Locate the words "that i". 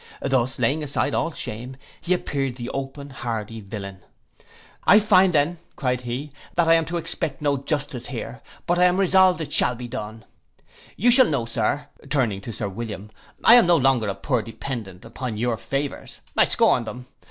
6.55-6.73